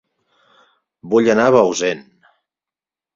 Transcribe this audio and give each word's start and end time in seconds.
Vull 1.11 1.29
anar 1.33 1.45
a 1.49 1.51
Bausen 1.57 2.01